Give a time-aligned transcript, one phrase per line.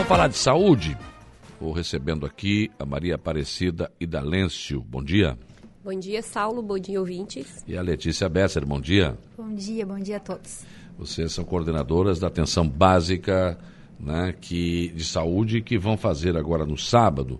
[0.00, 0.96] Vamos falar de saúde?
[1.52, 4.80] Estou recebendo aqui a Maria Aparecida Idalêncio.
[4.80, 5.38] Bom dia.
[5.84, 6.62] Bom dia, Saulo.
[6.62, 7.62] Bom dia, ouvintes.
[7.68, 8.64] E a Letícia Besser.
[8.64, 9.18] Bom dia.
[9.36, 10.64] Bom dia, bom dia a todos.
[10.98, 13.58] Vocês são coordenadoras da atenção básica
[13.98, 17.38] né, que, de saúde que vão fazer agora no sábado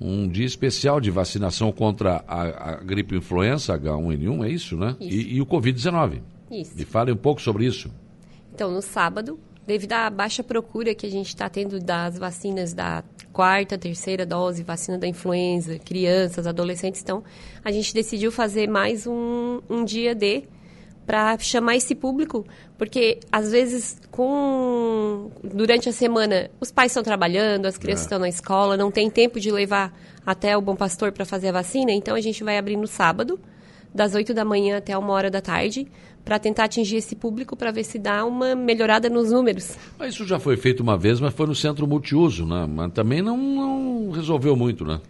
[0.00, 4.96] um dia especial de vacinação contra a, a gripe influenza H1N1, é isso, né?
[4.98, 5.14] Isso.
[5.14, 6.22] E, e o Covid-19.
[6.50, 6.74] Isso.
[6.74, 7.90] Me fale um pouco sobre isso.
[8.54, 9.38] Então, no sábado,
[9.68, 14.62] devido à baixa procura que a gente está tendo das vacinas da quarta, terceira dose,
[14.62, 17.22] vacina da influenza, crianças, adolescentes, então
[17.62, 20.44] a gente decidiu fazer mais um, um dia D
[21.06, 22.44] para chamar esse público,
[22.76, 28.06] porque às vezes com durante a semana os pais estão trabalhando, as crianças É.
[28.06, 29.92] estão na escola, não tem tempo de levar
[30.24, 33.38] até o Bom Pastor para fazer a vacina, então a gente vai abrir no sábado,
[33.94, 35.86] das 8 da manhã até uma hora da tarde,
[36.28, 39.78] para tentar atingir esse público para ver se dá uma melhorada nos números.
[39.98, 42.66] Mas isso já foi feito uma vez, mas foi no centro multiuso, né?
[42.68, 45.00] Mas também não, não resolveu muito, né?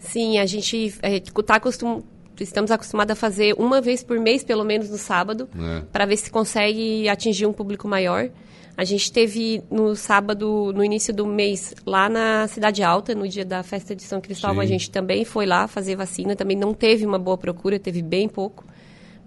[0.00, 2.02] Sim, a gente é, tá acostum...
[2.40, 5.82] estamos acostumados a fazer uma vez por mês, pelo menos no sábado, É.
[5.92, 8.28] para ver se consegue atingir um público maior.
[8.76, 13.44] A gente teve no sábado, no início do mês, lá na Cidade Alta, no dia
[13.44, 14.62] da festa de São Cristóvão, Sim.
[14.62, 18.28] a gente também foi lá fazer vacina, também não teve uma boa procura, teve bem
[18.28, 18.64] pouco.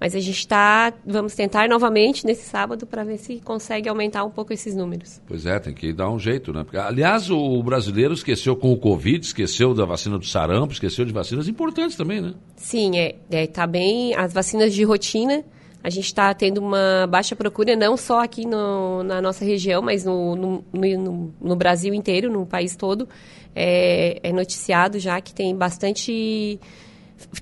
[0.03, 4.29] Mas a gente está, vamos tentar novamente nesse sábado para ver se consegue aumentar um
[4.29, 5.21] pouco esses números.
[5.25, 6.61] Pois é, tem que dar um jeito, né?
[6.65, 11.13] Porque, aliás, o brasileiro esqueceu com o Covid, esqueceu da vacina do sarampo, esqueceu de
[11.13, 12.33] vacinas importantes também, né?
[12.57, 14.13] Sim, é, é, tá bem.
[14.13, 15.41] As vacinas de rotina,
[15.81, 20.03] a gente está tendo uma baixa procura, não só aqui no- na nossa região, mas
[20.03, 23.07] no, no, no- no Brasil inteiro, no país todo.
[23.55, 26.59] É, é noticiado já que tem bastante.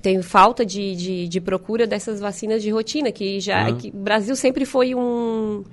[0.00, 3.68] Tem falta de, de, de procura dessas vacinas de rotina, que já.
[3.68, 3.76] Uhum.
[3.76, 5.64] que o Brasil sempre foi um.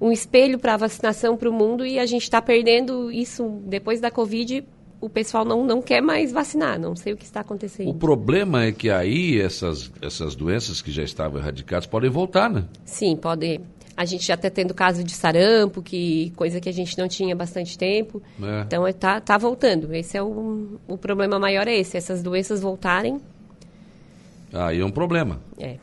[0.00, 4.00] Um espelho para a vacinação para o mundo e a gente está perdendo isso depois
[4.00, 4.64] da Covid.
[5.00, 7.90] O pessoal não, não quer mais vacinar, não sei o que está acontecendo.
[7.90, 12.64] O problema é que aí essas, essas doenças que já estavam erradicadas podem voltar, né?
[12.84, 13.60] Sim, pode.
[13.98, 17.34] A gente já está tendo caso de sarampo, que coisa que a gente não tinha
[17.34, 18.22] bastante tempo.
[18.40, 18.60] É.
[18.60, 19.92] Então é, tá, tá voltando.
[19.92, 23.20] Esse é o, o problema maior é esse, essas doenças voltarem.
[24.52, 25.40] Aí é um problema.
[25.58, 25.76] É.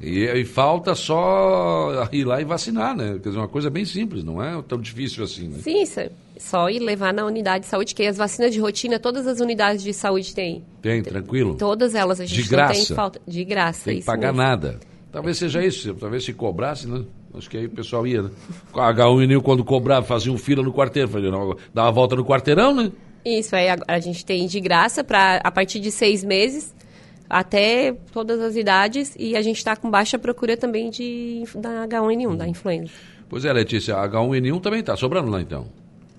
[0.00, 3.18] E, e falta só ir lá e vacinar, né?
[3.22, 5.58] Quer dizer, uma coisa bem simples, não é tão difícil assim, né?
[5.62, 9.26] Sim, é só ir levar na unidade de saúde, que as vacinas de rotina, todas
[9.26, 10.64] as unidades de saúde têm.
[10.82, 11.54] Tem, tranquilo.
[11.54, 12.72] Todas elas, a gente De graça.
[12.74, 13.20] tem falta.
[13.26, 14.42] De graça, Tem que pagar mesmo.
[14.42, 14.80] nada.
[15.12, 17.04] Talvez seja isso, talvez se cobrasse, né?
[17.32, 18.30] Acho que aí o pessoal ia, né?
[18.74, 22.74] A H1N1, quando cobrava, faziam fila no quarteiro, fazia, não, dava a volta no quarteirão,
[22.74, 22.90] né?
[23.24, 26.74] Isso, aí a, a gente tem de graça para a partir de seis meses
[27.28, 32.36] até todas as idades e a gente está com baixa procura também de, da H1N1,
[32.36, 32.92] da influenza.
[33.28, 35.66] Pois é, Letícia, a H1N1 também está sobrando lá então.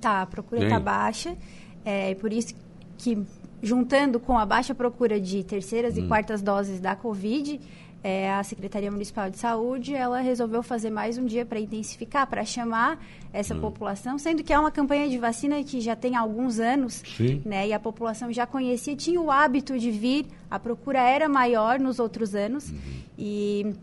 [0.01, 1.35] Tá, a procura está baixa,
[1.83, 2.53] é por isso
[2.97, 3.17] que,
[3.61, 6.05] juntando com a baixa procura de terceiras Hum.
[6.05, 7.59] e quartas doses da Covid,
[8.07, 12.45] é, a Secretaria Municipal de Saúde, ela resolveu fazer mais um dia para intensificar, para
[12.45, 13.61] chamar essa Hum.
[13.61, 17.41] população, sendo que é uma campanha de vacina que já tem alguns anos, Sim.
[17.43, 21.79] né, e a população já conhecia, tinha o hábito de vir, a procura era maior
[21.79, 22.77] nos outros anos, Uhum.
[23.17, 23.73] e...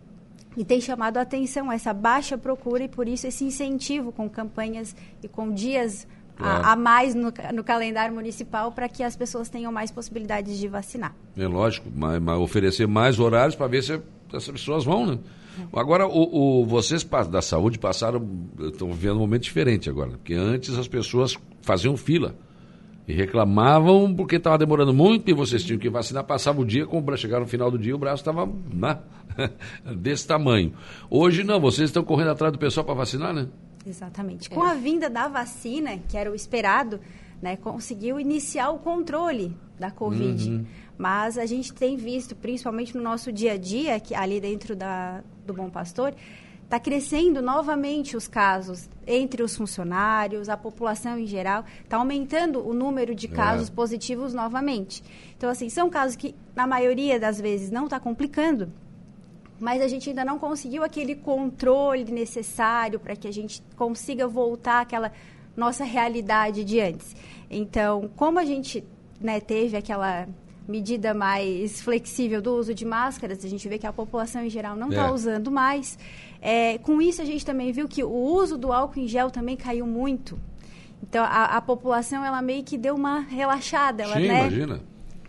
[0.55, 4.95] E tem chamado a atenção essa baixa procura e por isso esse incentivo com campanhas
[5.23, 6.07] e com dias
[6.37, 6.67] Claro.
[6.67, 11.15] a, mais no, no calendário municipal para que as pessoas tenham mais possibilidades de vacinar.
[11.37, 14.01] É lógico, mas, mas oferecer mais horários para ver se
[14.33, 15.19] essas pessoas vão, né?
[15.75, 18.27] Agora, o, o- vocês da saúde passaram,
[18.61, 22.35] estão vivendo um momento diferente agora, porque antes as pessoas faziam fila
[23.07, 27.05] e reclamavam porque estava demorando muito e vocês tinham que vacinar, passava o dia, com
[27.17, 28.99] chegava no final do dia o braço estava né?
[29.97, 30.73] desse tamanho.
[31.11, 33.49] Hoje não, vocês estão correndo atrás do pessoal para vacinar, né?
[33.87, 34.49] Exatamente.
[34.51, 37.01] Com a vinda da vacina, que era o esperado,
[37.41, 40.65] né, conseguiu iniciar o controle da Covid.
[40.97, 45.23] Mas a gente tem visto, principalmente no nosso dia a dia, que ali dentro da,
[45.45, 46.15] do Bom Pastor,
[46.63, 52.73] está crescendo novamente os casos entre os funcionários, a população em geral, está aumentando o
[52.73, 55.03] número de casos positivos novamente.
[55.37, 58.73] Então, assim, são casos que, na maioria das vezes, não está complicando,
[59.63, 64.81] mas a gente ainda não conseguiu aquele controle necessário para que a gente consiga voltar
[64.81, 65.13] àquela
[65.57, 67.15] nossa realidade de antes.
[67.49, 68.83] Então, como a gente
[69.21, 70.27] né, teve aquela
[70.67, 74.75] medida mais flexível do uso de máscaras, a gente vê que a população em geral
[74.75, 75.11] não está É.
[75.13, 75.97] usando mais.
[76.41, 79.57] É, com isso, a gente também viu que o uso do álcool em gel também
[79.57, 80.37] caiu muito.
[81.03, 84.03] Então, a, a população, ela meio que deu uma relaxada.
[84.03, 84.81] Ela, Sim, né, imagina.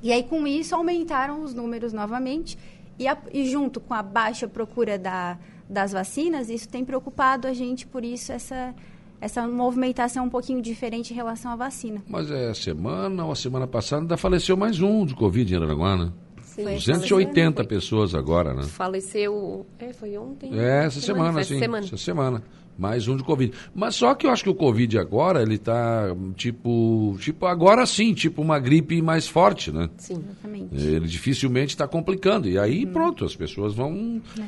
[0.01, 2.57] e aí, com isso, aumentaram os números novamente.
[3.00, 5.38] E, a- e junto com a baixa procura da,
[5.69, 8.74] das vacinas, isso tem preocupado a gente, por isso, essa,
[9.19, 12.01] essa movimentação um pouquinho diferente em relação à vacina.
[12.07, 15.98] Mas é semana ou a semana passada ainda faleceu mais um de Covid em Araranguá,
[15.98, 16.12] né?
[16.55, 17.67] Sim, 280 foi.
[17.67, 18.63] pessoas agora, né?
[18.63, 19.65] Faleceu.
[19.79, 20.57] É, foi ontem.
[20.57, 21.55] É, essa semana, foi sim.
[21.55, 21.85] Essa semana.
[21.85, 22.44] Essa semana.
[22.75, 23.53] Mais um de Covid.
[23.75, 27.15] Mas só que eu acho que o Covid agora, ele tá tipo.
[27.19, 29.89] Tipo, agora sim, tipo uma gripe mais forte, né?
[29.97, 30.15] Sim.
[30.23, 30.75] Exatamente.
[30.75, 32.50] Ele dificilmente está complicando.
[32.50, 34.44] E aí, pronto, as pessoas vão, É.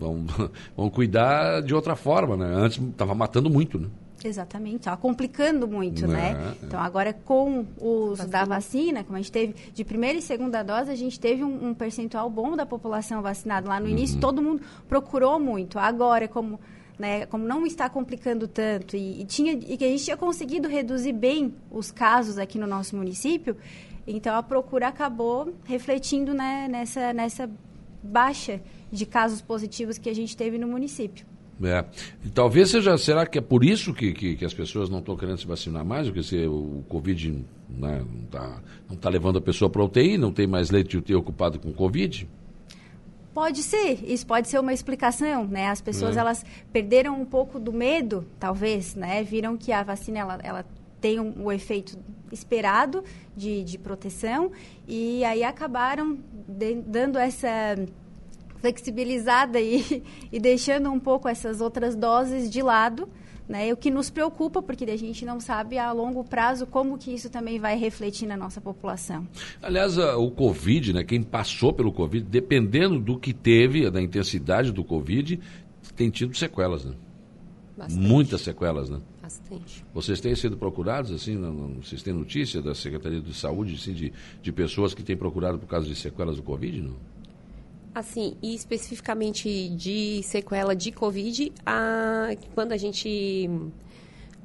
[0.00, 0.24] vão,
[0.76, 2.52] vão cuidar de outra forma, né?
[2.56, 3.86] Antes estava matando muito, né?
[4.26, 6.54] Exatamente, estava complicando muito, É, né?
[6.62, 6.64] é.
[6.66, 10.62] Então, agora com o uso da vacina, como a gente teve de primeira e segunda
[10.62, 13.68] dose, a gente teve um, um percentual bom da população vacinada.
[13.68, 13.92] Lá no Uhum.
[13.92, 15.78] início, todo mundo procurou muito.
[15.78, 16.58] Agora, como,
[16.98, 20.68] né, como não está complicando tanto e, e tinha, e que a gente tinha conseguido
[20.68, 23.56] reduzir bem os casos aqui no nosso município,
[24.06, 27.50] então a procura acabou refletindo né, nessa, nessa
[28.02, 28.60] baixa
[28.90, 31.24] de casos positivos que a gente teve no município.
[31.62, 31.84] É.
[32.34, 35.38] Talvez seja, será que é por isso que, que, que as pessoas não estão querendo
[35.38, 36.06] se vacinar mais?
[36.08, 38.60] Porque se o Covid né, não está
[38.90, 41.72] não tá levando a pessoa para UTI, não tem mais leite de UTI ocupado com
[41.72, 42.28] Covid?
[43.34, 45.68] Pode ser, isso pode ser uma explicação, né?
[45.68, 46.20] As pessoas É.
[46.20, 49.22] elas perderam um pouco do medo, talvez, né?
[49.22, 50.66] Viram que a vacina ela, ela
[51.00, 51.98] tem um, o efeito
[52.30, 53.02] esperado
[53.36, 54.52] de, de proteção
[54.86, 57.48] e aí acabaram de- dando essa
[58.62, 63.08] flexibilizada e, e deixando um pouco essas outras doses de lado,
[63.48, 63.70] né?
[63.72, 67.28] O que nos preocupa porque a gente não sabe a longo prazo como que isso
[67.28, 69.26] também vai refletir na nossa população.
[69.60, 74.84] Aliás, o Covid, né, quem passou pelo Covid, dependendo do que teve, da intensidade do
[74.84, 75.38] Covid,
[75.96, 76.94] tem tido sequelas, né?
[77.76, 78.06] Bastante.
[78.06, 79.00] Muitas sequelas, né?
[79.20, 79.84] Bastante.
[79.92, 83.92] Vocês têm sido procurados, assim, não- não- vocês têm notícia da Secretaria de Saúde, assim,
[83.92, 86.94] de, de pessoas que têm procurado por causa de sequelas do Covid, não?
[87.94, 93.50] Assim, e especificamente de sequela de Covid, a, quando a gente.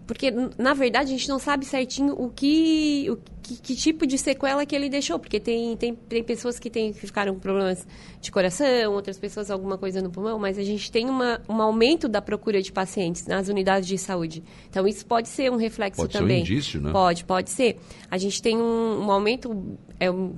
[0.06, 4.18] Porque, na verdade, a gente não sabe certinho o que, o que, que tipo de
[4.18, 5.20] sequela que ele deixou.
[5.20, 7.86] Porque tem, tem, tem pessoas que, tem, que ficaram com problemas
[8.22, 12.08] de coração, outras pessoas alguma coisa no pulmão, mas a gente tem uma, um aumento
[12.08, 14.44] da procura de pacientes nas unidades de saúde.
[14.70, 16.42] Então, isso pode ser um reflexo Pode ser um também.
[16.42, 16.92] indício, né?
[16.92, 17.78] Pode, pode ser.
[18.10, 20.34] A gente tem um, um aumento é um,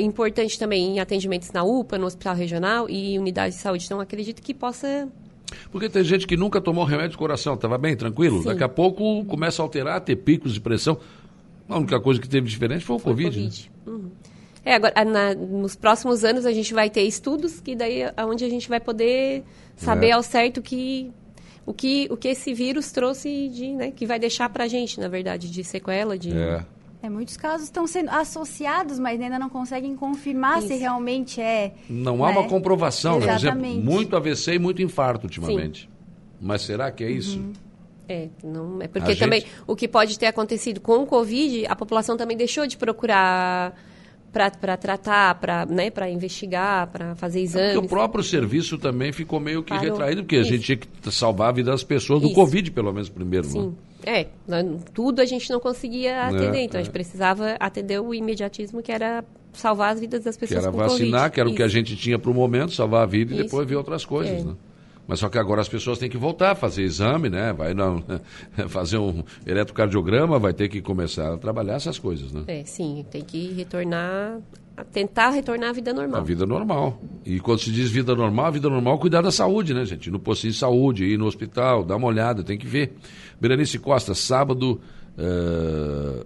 [0.00, 3.84] importante também em atendimentos na UPA, no Hospital Regional e unidades de saúde.
[3.84, 5.08] Então, acredito que possa...
[5.70, 8.38] Porque tem gente que nunca tomou remédio de coração, estava bem, tranquilo.
[8.42, 8.48] Sim.
[8.48, 10.98] Daqui a pouco começa a alterar, ter picos de pressão.
[11.68, 13.40] A única coisa que teve diferente foi o Covid.
[13.40, 13.92] né?
[13.92, 14.10] Uhum.
[14.64, 18.44] É, agora, na- nos próximos anos a gente vai ter estudos que daí é onde
[18.44, 19.44] a gente vai poder
[19.76, 20.12] saber É.
[20.12, 21.12] ao certo que,
[21.64, 25.06] o, que, o que esse vírus trouxe de, né, que vai deixar pra gente, na
[25.06, 26.32] verdade, de sequela, de...
[26.36, 26.64] É.
[27.02, 30.80] É, muitos casos estão sendo associados, mas ainda não conseguem confirmar se Isso.
[30.80, 31.74] realmente é.
[31.88, 32.38] Não há né?
[32.38, 33.26] uma comprovação, né?
[33.26, 33.84] Por exemplo, Exatamente.
[33.84, 35.88] muito AVC e muito infarto ultimamente.
[36.40, 37.40] Mas será que é isso?
[38.08, 41.66] É, não, é A porque gente- também o que pode ter acontecido com o Covid,
[41.66, 43.74] a população também deixou de procurar
[44.32, 47.76] para tratar, para né, pra investigar, para fazer Porque exames.
[47.84, 49.84] o próprio serviço também ficou meio que Parou.
[49.84, 50.50] retraído, porque a Isso.
[50.50, 52.32] gente tinha que salvar a vida das pessoas do.
[52.32, 53.46] Covid, pelo menos primeiro.
[53.46, 53.66] Sim.
[53.68, 53.72] Né?
[54.06, 56.80] É, nós- tudo a gente não conseguia atender, então é.
[56.80, 60.70] a gente precisava atender o imediatismo que era salvar as vidas das Que pessoas era
[60.72, 61.34] com vacinar, Covid.
[61.34, 61.74] que era o que a Isso.
[61.74, 63.44] gente tinha para o momento, salvar a vida e Isso.
[63.44, 64.44] depois ver outras coisas, É.
[64.44, 64.54] né?
[65.06, 67.52] Mas só que agora as pessoas têm que voltar a fazer exame, né?
[67.52, 68.02] Vai não,
[68.68, 72.44] fazer um eletrocardiograma, vai ter que começar a trabalhar essas coisas, né?
[72.48, 74.40] É, sim, tem que retornar,
[74.92, 76.20] tentar retornar à vida normal.
[76.20, 77.00] A vida normal.
[77.24, 80.10] E quando se diz vida normal, a vida normal é cuidar da saúde, né, gente?
[80.10, 82.94] No postinho de saúde, ir no hospital, dar uma olhada, tem que ver.
[83.40, 84.80] Berenice Costa, sábado.
[85.18, 86.24] eh,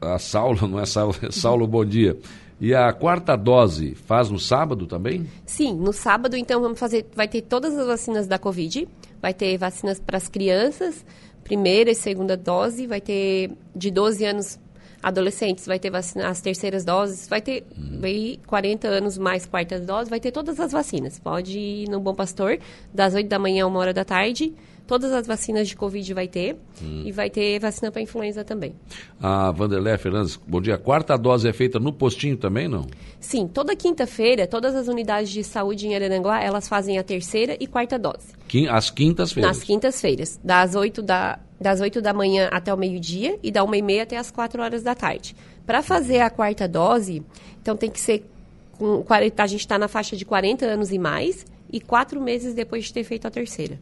[0.00, 2.16] a Saulo, não é Saulo, é Saulo, bom dia.
[2.60, 5.26] E a quarta dose faz no sábado também?
[5.46, 7.06] Sim, no sábado, então, vamos fazer.
[7.16, 8.86] Vai ter todas as vacinas da Covid.
[9.20, 11.04] Vai ter vacinas para as crianças,
[11.42, 12.86] primeira e segunda dose.
[12.86, 14.60] Vai ter de 12 anos
[15.02, 17.26] adolescentes, vai ter vacina, as terceiras doses.
[17.26, 17.64] Vai ter
[18.02, 20.10] aí 40 anos mais quarta dose.
[20.10, 21.18] Vai ter todas as vacinas.
[21.18, 22.58] Pode ir no Bom Pastor,
[22.92, 24.52] das 8 da manhã a 1 hora da tarde.
[24.90, 26.56] Todas as vacinas de Covid vai ter.
[26.82, 28.74] E vai ter vacina para influenza também.
[29.22, 30.74] A Vanderlei Fernandes, bom dia.
[30.74, 32.88] A quarta dose é feita no postinho também, não?
[33.20, 37.68] Sim, toda quinta-feira, todas as unidades de saúde em Araranguá, elas fazem a terceira e
[37.68, 38.32] quarta dose.
[38.48, 39.56] Quin- Às quintas-feiras.
[39.58, 43.72] Nas quintas-feiras, das 8 da, das 8 da manhã até o meio-dia e da 1
[43.76, 45.36] e meia até as 4 horas da tarde.
[45.64, 47.22] Para fazer a quarta dose,
[47.62, 48.28] então tem que ser
[48.72, 52.54] com 40, a gente está na faixa de 40 anos e mais e quatro meses
[52.54, 53.78] depois de ter feito a terceira.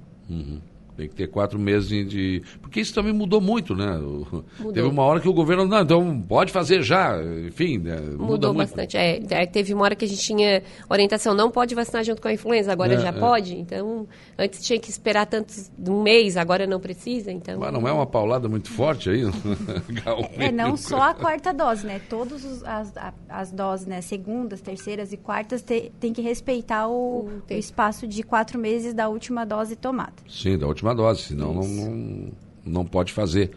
[0.98, 2.42] Tem que ter quatro meses de.
[2.60, 3.96] Porque isso também mudou muito, né?
[3.96, 4.72] Mudou.
[4.72, 5.64] Teve uma hora que o governo.
[5.64, 7.16] Não, então pode fazer já.
[7.46, 8.00] Enfim, né?
[8.00, 8.68] muda Mudou muito.
[8.70, 8.96] bastante.
[8.96, 12.26] É, é, teve uma hora que a gente tinha orientação, não pode vacinar junto com
[12.26, 13.12] a influenza, agora É, já é.
[13.12, 13.56] pode.
[13.56, 17.30] Então, antes tinha que esperar tantos um mês, agora não precisa.
[17.30, 19.22] Então, Mas não é uma paulada muito forte aí?
[20.38, 22.00] É, não só a quarta dose, né?
[22.08, 22.92] Todas as,
[23.28, 24.00] as doses, né?
[24.00, 28.94] Segundas, terceiras e quartas te- tem que respeitar o, O o espaço de quatro meses
[28.94, 30.12] da última dose tomada.
[30.28, 32.28] Sim, da última dose, senão não, não,
[32.64, 33.50] não pode fazer.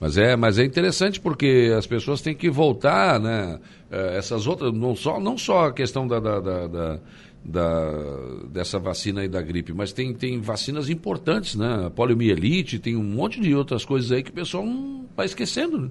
[0.00, 3.58] Mas é, mas é interessante porque as pessoas têm que voltar, né?
[3.90, 7.00] eh, Essas outras, não só, não só a questão da, da, da, da-
[7.44, 11.86] da- dessa vacina aí da gripe, mas tem, tem vacinas importantes, né?
[11.86, 15.78] A poliomielite, tem um monte de outras coisas aí que o pessoal não vai esquecendo,
[15.80, 15.88] né?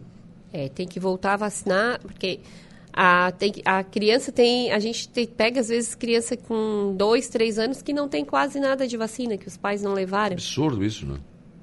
[0.53, 2.39] É, tem que voltar a vacinar, porque
[2.99, 4.71] a, tem a criança tem.
[4.71, 8.59] A gente tem- pega, às vezes, criança com dois, três anos que não tem quase
[8.59, 10.33] nada de vacina, que os pais não levaram.
[10.33, 11.17] Absurdo isso, né?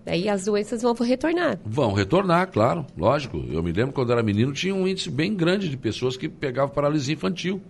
[0.04, 1.58] Daí as doenças vão retornar.
[1.64, 3.42] Vão retornar, claro, lógico.
[3.50, 6.72] Eu me lembro quando era menino tinha um índice bem grande de pessoas que pegavam
[6.74, 7.60] paralisia infantil.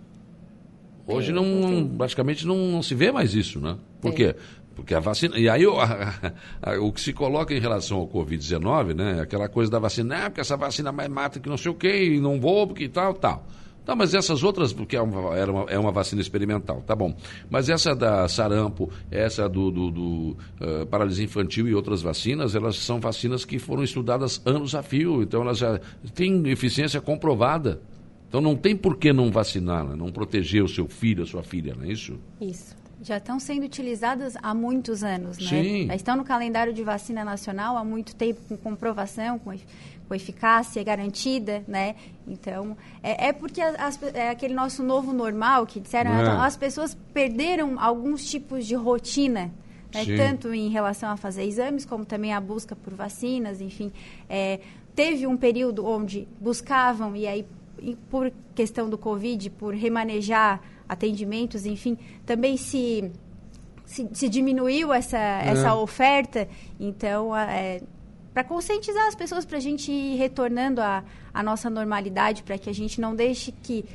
[1.07, 3.77] Hoje É, não, praticamente não, não se vê mais isso, né?
[4.01, 4.15] Por É.
[4.15, 4.35] quê?
[4.75, 5.37] Porque a vacina.
[5.39, 6.13] E aí o, a-
[6.61, 9.21] a- o que se coloca em relação ao Covid-19, né?
[9.21, 12.03] Aquela coisa da vacina, ah, porque essa vacina mais mata que não sei o quê,
[12.15, 13.45] e não vou, porque tal, tal.
[13.85, 17.15] Tá, mas essas outras, porque é uma, era uma, é uma vacina experimental, tá bom.
[17.51, 22.77] Mas essa da sarampo, essa do, do, do, eh, paralisia infantil e outras vacinas, elas
[22.77, 25.79] são vacinas que foram estudadas anos a fio, então elas já
[26.15, 27.79] têm eficiência comprovada.
[28.27, 29.95] Então não tem por que não vacinar, né?
[29.95, 32.17] não proteger o seu filho, a sua filha, não é isso?
[32.41, 32.75] Isso.
[33.05, 35.47] Já estão sendo utilizadas há muitos anos, né?
[35.47, 35.85] Sim.
[35.87, 39.51] Já estão no calendário de vacina nacional há muito tempo, com comprovação, com,
[40.07, 41.93] com eficácia garantida, né?
[42.27, 46.21] Então, é, é porque as- é aquele nosso novo normal que disseram, É.
[46.23, 49.51] então, as pessoas perderam alguns tipos de rotina,
[49.93, 50.03] né?
[50.17, 53.91] Tanto em relação a fazer exames, como também a busca por vacinas, enfim.
[54.27, 54.59] É,
[54.95, 57.45] teve um período onde buscavam, e aí,
[57.79, 63.11] e por questão do Covid, por remanejar atendimentos, enfim, também se,
[63.85, 66.47] se, se diminuiu essa, essa oferta.
[66.79, 67.31] Então,
[68.33, 71.03] para conscientizar as pessoas, para a gente ir retornando à
[71.43, 73.85] nossa normalidade, para que a gente não deixe que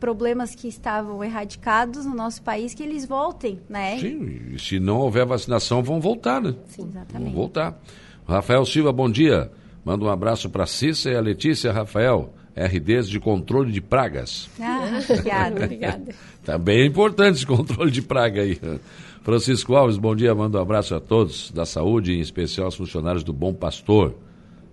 [0.00, 3.98] problemas que estavam erradicados no nosso país, que eles voltem, né?
[3.98, 6.54] Sim, e se não houver vacinação, vão voltar, né?
[6.68, 7.34] Sim, Vão exatamente.
[7.34, 7.78] voltar.
[8.26, 9.52] Rafael Silva, bom dia.
[9.84, 14.48] Manda um abraço para a Cissa e a Letícia Rafael, RDs de controle de pragas.
[14.60, 15.64] Ah, obrigada.
[15.64, 16.14] Obrigada.
[16.44, 18.58] Também é importante esse controle de praga aí.
[19.22, 23.22] Francisco Alves, bom dia, manda um abraço a todos da saúde, em especial aos funcionários
[23.22, 24.14] do Bom Pastor.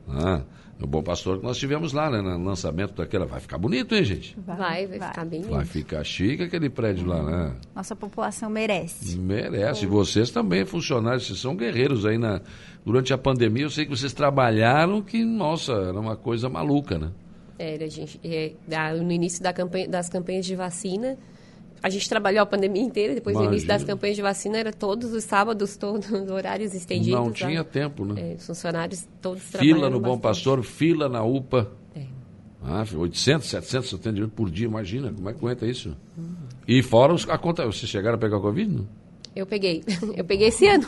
[0.10, 0.42] Ah,
[0.80, 3.26] o Bom Pastor que nós tivemos lá, né, no lançamento daquela.
[3.26, 4.38] Vai ficar bonito, hein, gente?
[4.46, 7.56] Vai, vai, ficar bem Vai ficar chique aquele prédio lá, né?
[7.76, 9.18] Nossa população merece.
[9.18, 9.86] Merece.
[9.86, 12.42] E vocês também, funcionários, vocês são guerreiros aí na.
[12.86, 17.12] Durante a pandemia, eu sei que vocês trabalharam que, nossa, era uma coisa maluca, né?
[17.60, 21.18] Era, gente, é, da- no início da campanha, das campanhas de vacina,
[21.82, 23.96] a gente trabalhou a pandemia inteira, depois no início das Imagina.
[23.96, 27.20] campanhas de vacina, era todos os sábados, todos os horários estendidos.
[27.20, 28.34] Não tinha tempo, né?
[28.34, 30.18] É, os funcionários todos Fila trabalhando no Bom.
[30.20, 31.72] Pastor, fila na UPA.
[31.96, 32.02] É.
[32.64, 35.96] Ah, 800, 700 atendimentos por dia, imagina, como é que aguenta isso?
[36.68, 38.72] E fora os, a conta, vocês chegaram a pegar Covid?
[38.72, 38.88] Não?
[39.36, 39.84] Eu peguei.
[40.18, 40.88] Eu peguei esse ano.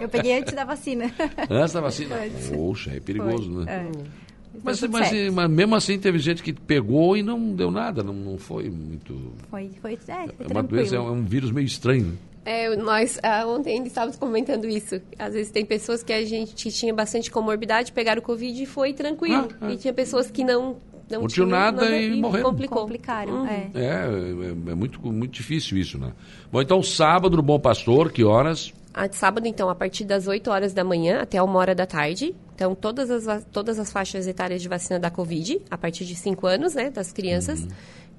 [0.00, 1.12] Eu peguei antes da vacina.
[1.50, 2.16] Antes da vacina?
[2.16, 2.48] Antes.
[2.48, 3.90] Poxa, é perigoso, Foi, né?
[3.94, 4.27] é.
[4.62, 8.38] Mas, mas, mas mesmo assim teve gente que pegou e não deu nada, não, não
[8.38, 9.32] foi muito...
[9.50, 10.68] Foi, foi, é, foi É uma tranquilo.
[10.68, 12.06] doença, é um vírus meio estranho.
[12.06, 12.12] né?
[12.44, 14.98] É, nós ah, ontem ainda estávamos comentando isso.
[15.18, 18.94] Às vezes tem pessoas que a gente tinha bastante comorbidade, pegaram o Covid e foi
[18.94, 19.48] tranquilo.
[19.60, 19.72] Ah, ah.
[19.72, 20.76] E tinha pessoas que não
[21.10, 22.50] não, Não tinham tinham nada e morreram.
[22.50, 22.82] complicou.
[22.82, 23.46] Complicaram, Uhum.
[23.46, 23.70] é.
[23.74, 26.12] É, é, é muito, muito difícil isso, né?
[26.52, 28.72] Bom, então sábado no Bom Pastor, que horas?
[28.98, 31.86] A de sábado, então, a partir das 8 horas da manhã até uma hora da
[31.86, 32.34] tarde.
[32.52, 36.44] Então, todas as, todas as faixas etárias de vacina da Covid, a partir de 5
[36.48, 37.62] anos, né, das crianças.
[37.62, 37.68] Uhum.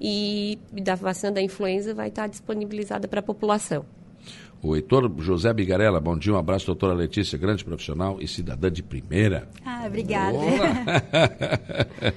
[0.00, 3.84] E da vacina da influenza vai estar disponibilizada para a população.
[4.62, 8.82] O Heitor José Bigarella, bom dia, um abraço, doutora Letícia, grande profissional e cidadã de
[8.82, 9.48] primeira.
[9.62, 10.38] Ah, obrigada.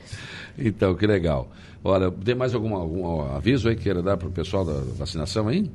[0.56, 1.50] Então, que legal.
[1.84, 5.48] Olha, tem mais algum, algum aviso aí que queira dar para o pessoal da vacinação
[5.48, 5.68] aí?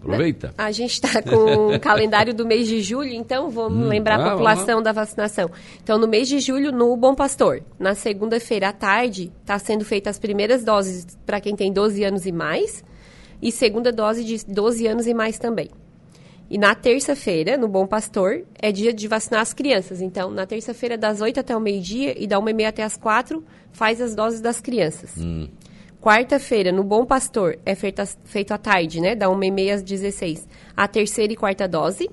[0.00, 0.54] Aproveita.
[0.56, 4.30] A gente está com o calendário do mês de julho, então vamos lembrar ah, a
[4.30, 5.50] população da vacinação.
[5.82, 10.16] Então, no mês de julho, no Bom Pastor, na segunda-feira à tarde, está sendo feitas
[10.16, 12.84] as primeiras doses para quem tem 12 anos e mais,
[13.42, 15.68] e segunda dose de 12 anos e mais também.
[16.50, 20.00] E na terça-feira, no Bom Pastor, é dia de vacinar as crianças.
[20.00, 24.00] Então, na terça-feira, das 8 até o meio-dia e da 1h30 até as 4, faz
[24.00, 25.14] as doses das crianças.
[26.08, 29.14] Quarta-feira, no Bom Pastor, é feita, feito à tarde, né?
[29.14, 32.08] Da 1h30 às 16 a terceira e quarta dose.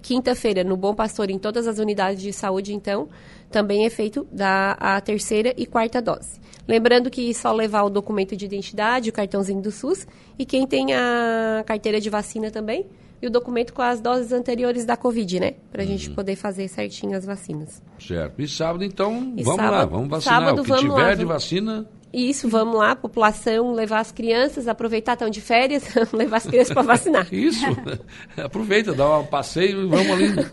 [0.00, 3.08] quinta-feira, no Bom Pastor, em todas as unidades de saúde, então,
[3.50, 6.40] também é feito da a terceira e quarta dose.
[6.68, 10.06] Lembrando que só levar o documento de identidade, o cartãozinho do SUS,
[10.38, 12.86] e quem tem a carteira de vacina também,
[13.20, 15.54] e o documento com as doses anteriores da Covid, né?
[15.72, 16.14] Para a gente uhum.
[16.14, 17.82] poder fazer certinho as vacinas.
[17.98, 18.40] Certo.
[18.40, 20.38] E sábado, então, e vamos sábado, lá, vamos vacinar.
[20.38, 21.84] Sábado, o que tiver lá, de vacina...
[22.12, 26.82] Isso, vamos lá, população, levar as crianças, aproveitar, estão de férias, levar as crianças para
[26.82, 27.26] vacinar.
[27.32, 27.64] Isso,
[28.36, 30.50] aproveita, dá um passeio e vamos ali.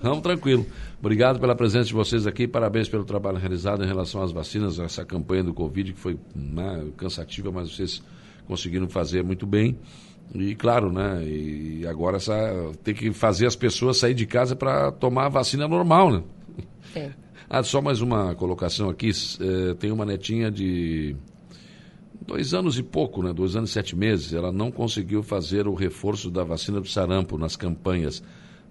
[0.00, 0.66] vamos tranquilo.
[0.98, 5.04] Obrigado pela presença de vocês aqui, parabéns pelo trabalho realizado em relação às vacinas, essa
[5.04, 8.02] campanha do Covid que foi né, cansativa, mas vocês
[8.46, 9.78] conseguiram fazer muito bem.
[10.34, 11.22] E claro, né?
[11.24, 12.32] E agora essa,
[12.82, 16.22] tem que fazer as pessoas sair de casa para tomar a vacina normal, né?
[16.94, 17.10] É.
[17.54, 19.10] Ah, só mais uma colocação aqui.
[19.10, 21.14] É, tem uma netinha de
[22.26, 23.30] dois anos e pouco, né?
[23.30, 24.32] Dois anos e sete meses.
[24.32, 28.22] Ela não conseguiu fazer o reforço da vacina do sarampo nas campanhas.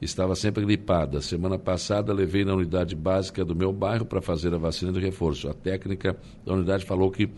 [0.02, 1.22] Estava sempre gripada.
[1.22, 5.48] Semana passada levei na unidade básica do meu bairro para fazer a vacina de reforço.
[5.48, 7.30] A técnica da unidade falou que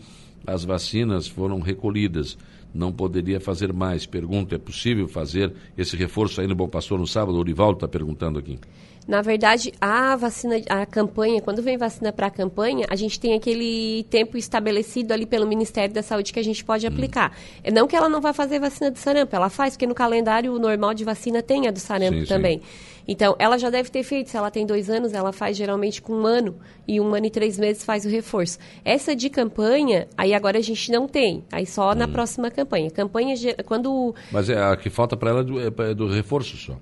[0.46, 2.38] as vacinas foram recolhidas.
[2.72, 4.06] Não poderia fazer mais.
[4.06, 7.36] Pergunta: é possível fazer esse reforço aí no Bom Pastor no sábado?
[7.36, 8.58] O Orivaldo está perguntando aqui.
[9.06, 13.34] Na verdade, a vacina, a campanha, quando vem vacina para a campanha, a gente tem
[13.34, 16.90] aquele tempo estabelecido ali pelo Ministério da Saúde que a gente pode hum.
[16.90, 17.36] aplicar.
[17.62, 20.58] É não que ela não vai fazer vacina do sarampo, ela faz, porque no calendário
[20.58, 22.60] normal de vacina tem a do sarampo sim, também.
[22.60, 22.94] Sim.
[23.06, 26.14] Então, ela já deve ter feito, se ela tem dois anos, ela faz geralmente com
[26.14, 26.56] um ano,
[26.88, 28.58] e um ano e três meses faz o reforço.
[28.82, 31.94] Essa de campanha, aí agora a gente não tem, aí só hum.
[31.94, 32.90] na próxima campanha.
[32.90, 33.34] Campanha,
[33.66, 34.14] quando...
[34.32, 36.74] Mas é, a que falta para ela é do, é do reforço só.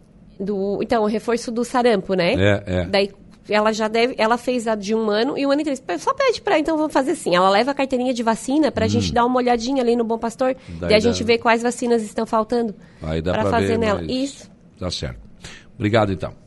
[0.42, 2.34] Do, então, o reforço do sarampo, né?
[2.34, 2.84] É, é.
[2.86, 3.10] Daí
[3.48, 5.82] ela já deve, ela fez a de um ano e um ano e três.
[5.98, 7.34] Só pede para então vamos fazer assim.
[7.34, 8.90] Ela leva a carteirinha de vacina para a hum.
[8.90, 12.02] gente dar uma olhadinha ali no Bom Pastor Daí e a gente ver quais vacinas
[12.02, 14.00] estão faltando para fazer nela.
[14.00, 14.10] Mas...
[14.10, 14.50] Isso.
[14.78, 15.20] Tá certo.
[15.74, 16.41] Obrigado então.